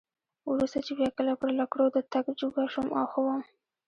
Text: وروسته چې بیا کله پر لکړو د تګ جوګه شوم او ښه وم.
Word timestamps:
وروسته 0.51 0.79
چې 0.85 0.91
بیا 0.99 1.09
کله 1.17 1.33
پر 1.41 1.49
لکړو 1.59 1.85
د 1.91 1.97
تګ 2.13 2.25
جوګه 2.39 2.63
شوم 2.73 2.87
او 2.99 3.05
ښه 3.11 3.19
وم. 3.25 3.41